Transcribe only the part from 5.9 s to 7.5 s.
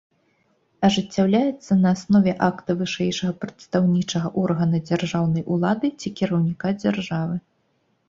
ці кіраўніка дзяржавы.